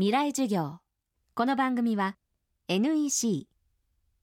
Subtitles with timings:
[0.00, 0.78] 未来授業。
[1.34, 2.16] この番組は
[2.68, 3.48] NEC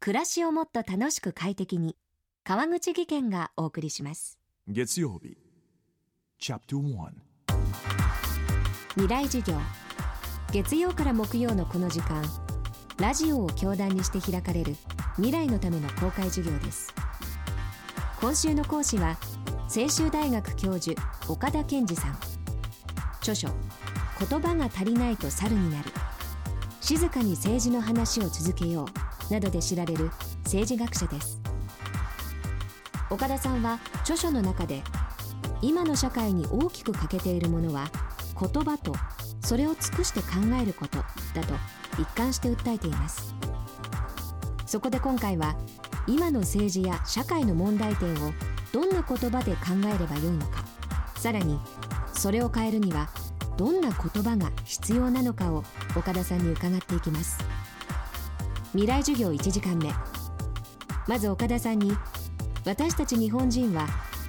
[0.00, 1.96] 暮らしをもっと楽しく快適に
[2.44, 4.38] 川口義賢がお送りします。
[4.68, 5.38] 月曜日
[6.38, 7.12] Chapter 1
[8.96, 9.56] 未来授業。
[10.52, 12.22] 月曜から木曜のこの時間
[12.98, 14.76] ラジオを教壇にして開かれる
[15.16, 16.92] 未来のための公開授業です。
[18.20, 19.16] 今週の講師は
[19.68, 21.00] 専修大学教授
[21.30, 22.18] 岡田健二さん。
[23.22, 23.48] 著書
[24.28, 25.90] 言葉が足りないと猿になる。
[26.80, 28.86] 静かに政治の話を続けよ
[29.30, 30.10] うなどで知られる
[30.44, 31.40] 政治学者です。
[33.10, 34.82] 岡田さんは著書の中で
[35.60, 37.90] 今の社会に大きく欠けているものは
[38.40, 38.94] 言葉と
[39.40, 40.28] それを尽くして考
[40.60, 41.04] えることだ
[41.46, 41.54] と
[42.00, 43.34] 一貫して訴えています。
[44.66, 45.56] そこで今回は
[46.06, 48.32] 今の政治や社会の問題点を
[48.72, 50.64] どんな言葉で考えればよいのか
[51.16, 51.58] さらに
[52.14, 53.08] それを変えるには
[53.62, 55.62] どんな言葉が必要なのかを
[55.96, 57.38] 岡田さんに伺っていきます。
[58.72, 59.88] 未来授業1時間目。
[61.06, 61.92] まず岡田さんに
[62.64, 63.86] 私たち日本人は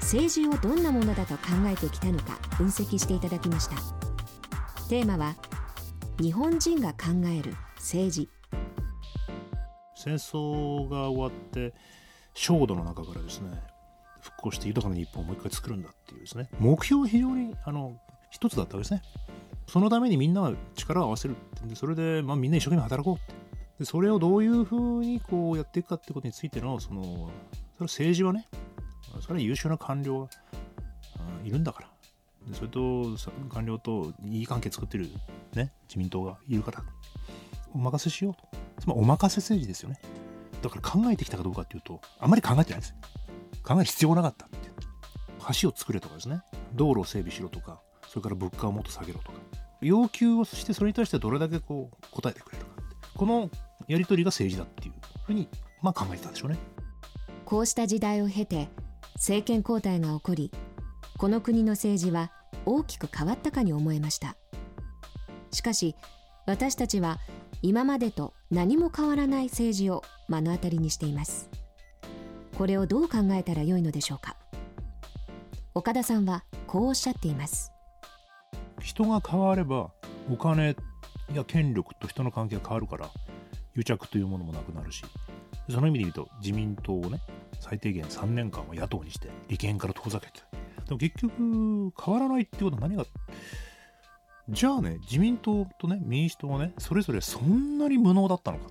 [0.00, 3.74] 政治をどんなものだと考えてきたのか分析していただきました。
[4.88, 5.34] テーマは
[6.20, 8.28] 日本人が考える政治。
[9.96, 11.74] 戦争が終わって
[12.32, 13.60] 焦土の中からですね
[14.20, 16.48] 復興して豊かな日本をもう一回作るんだっていうですね。
[16.60, 17.98] 目標は非常にあの
[18.36, 19.02] 一つだったわけですね。
[19.66, 21.36] そのためにみんなが力を合わせる。
[21.64, 23.78] でそれで、まあ、みんな一生懸命働こう。
[23.78, 27.28] でそれをどういうふうにこうやっていくかってことについてのそのそれは
[27.80, 28.46] 政治はね
[29.20, 30.28] それは優秀な官僚が
[31.44, 31.88] いるんだから。
[32.52, 33.16] それと
[33.48, 35.08] 官僚といい関係作ってる
[35.54, 36.84] ね自民党がいるから
[37.74, 38.42] お任せしようと。
[38.80, 39.98] つまりお任せ政治ですよね。
[40.62, 42.94] だから考えてきたかどうかっていうとあんまり考えてないです。
[43.64, 44.56] 考える必要なかったって
[45.60, 46.42] 橋を作れとかですね。
[46.74, 47.80] 道路を整備しろとか
[48.16, 49.38] それから物価をもっと下げろとか。
[49.82, 52.70] 要求をしてそれに対してどれだけこう答えてくれるか
[53.14, 53.50] この
[53.88, 54.94] やり取りが政治だっていう
[55.26, 55.48] ふうに
[55.82, 56.56] まあ考えてたんでしょうね。
[57.44, 58.70] こうした時代を経て
[59.16, 60.50] 政権交代が起こり
[61.18, 62.32] この国の政治は
[62.64, 64.36] 大きく変わったかに思えました。
[65.50, 65.94] しかし
[66.46, 67.18] 私たちは
[67.60, 71.50] 今までと何も変わらない政治を目の当たりにしています。
[72.56, 74.36] これをどう考えたらよいのでしょうか。
[75.74, 77.75] 岡田さんはこうおっしゃっています。
[78.86, 79.90] 人が変われば
[80.32, 80.76] お金
[81.34, 83.10] や権力と人の関係が変わるから
[83.74, 85.04] 癒着というものもなくなるし
[85.68, 87.20] その意味で言うと自民党をね
[87.58, 90.40] 最低限3年間は野党にして利権から遠ざけて。
[90.86, 93.04] でも結局変わらないってことは何が
[94.48, 98.66] じゃあね自民党とね民主党はねそれぞれそんなに無能だったのか。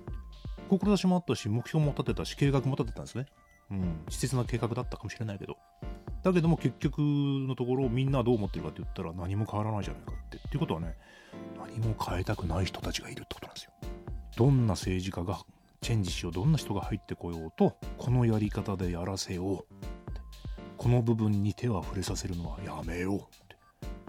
[0.70, 3.26] 志もあったし目標も立てたし計画も立てたんですね。
[3.70, 5.58] うん稚拙な計画だったかもしれないけど。
[6.26, 10.38] だけども結局のところみんなはどう思ってるかって言ったら何も変わらないじゃないかって。
[10.38, 10.96] っていうことはね
[11.56, 13.70] 何も変えたくない人たちがいるってことなんですよ。
[14.36, 15.38] どんな政治家が
[15.80, 19.74] チェンジしようどんな人が入ってこようとこのやり方でやらせよう
[20.76, 23.56] この部分に手は触れさせるのはやめようって。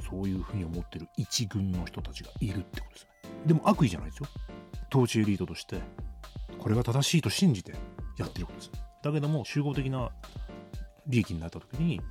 [0.10, 3.12] そういうふうに思ってる一軍の人たちがいるってことですね。
[3.46, 4.30] でも悪意じゃないですよ。
[4.92, 5.78] 統治エリートとして
[6.58, 7.74] これが正しいと信じて
[8.18, 8.72] やってることです。
[9.04, 10.10] だけども集合的な
[11.08, 12.02] 利益になった時に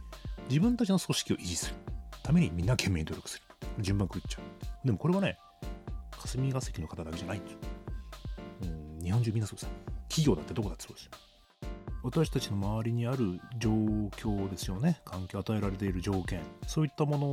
[0.48, 1.76] 自分たちの組織を維持する
[2.22, 3.44] ためにみんな懸命に努力する。
[3.78, 4.86] 順番食っちゃう。
[4.86, 5.38] でもこれはね
[6.10, 7.58] 霞が関の方だけじゃないんですよ。
[8.62, 9.70] うん日本中みんなそうです
[10.08, 11.10] 企業だってどこだってそうですよ。
[12.02, 15.00] 私たちの周りにある状況ですよね。
[15.04, 16.40] 環境与えられている条件。
[16.66, 17.26] そういったもの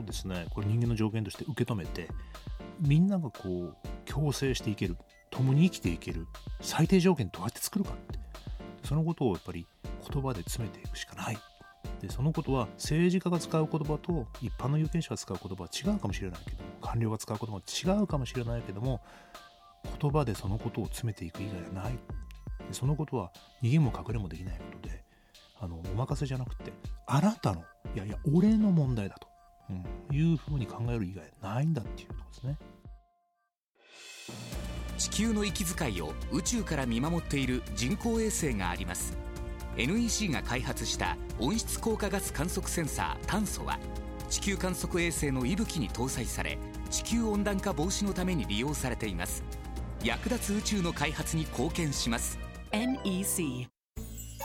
[0.00, 2.08] をですねこれ人間の条件として受け止めて
[2.80, 4.96] みんながこう共生していける。
[5.30, 6.26] 共に生きていける。
[6.60, 8.18] 最低条件どうやって作るかって。
[8.84, 9.66] そのことをやっぱり
[10.10, 11.38] 言葉で詰めていくしかない。
[12.00, 19.00] でそのことは政治家が使う言葉と一般の有権者が使う言葉は違うかもしれないけど官僚が使う言葉は違うかもしれないけども
[20.00, 21.92] 言葉でそのことを詰めていく以外はない。
[21.92, 21.98] で
[22.72, 23.32] そのことは
[23.62, 25.04] 逃げも隠れもできないことで
[25.60, 26.72] あのお任せじゃなくて
[27.06, 27.64] あなたの
[27.94, 29.28] いやいや俺の問題だと、
[29.70, 32.58] うん、いうふうに考える以外ないんだっていうとこですね。
[34.98, 39.16] 地球の息遣いを宇宙から見守っている人工衛星があります。
[39.78, 43.78] NEC が開発した温室効果ガス観測センサー炭素は
[44.28, 46.58] 地球観測衛星の息吹に搭載され
[46.90, 49.44] 地球温暖化防止のために利用されています。
[50.02, 52.38] 役立つ宇宙の開発に貢献します。
[52.72, 53.68] NEC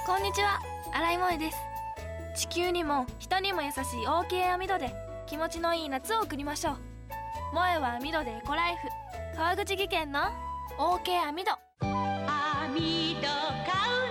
[0.06, 0.60] こんにちは。
[0.94, 1.58] 新井萌です。
[2.36, 4.94] 地球にも人にも優しい OK 網戸で
[5.26, 6.78] 気持ちのいい夏を送りましょう。
[7.52, 8.88] 萌えは網戸でエコライフ。
[9.36, 10.20] 川口技研の
[10.78, 11.52] OK 網戸
[11.82, 14.03] 網戸買う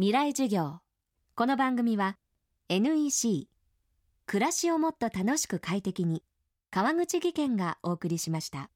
[0.00, 0.78] 未来授業。
[1.34, 2.18] この番組は
[2.68, 3.48] NEC
[4.26, 6.22] 暮らしをもっと楽しく快適に
[6.70, 8.70] 川口技研がお送りしました。